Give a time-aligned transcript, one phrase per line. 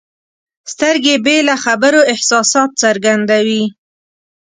[0.71, 3.63] سترګې بې له خبرو احساسات څرګندوي.